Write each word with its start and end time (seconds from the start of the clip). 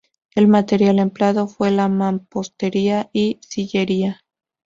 El 0.33 0.47
material 0.47 0.97
empleado 0.97 1.47
fue 1.47 1.69
la 1.69 1.87
mampostería 1.87 3.11
y 3.13 3.39
sillería. 3.47 4.21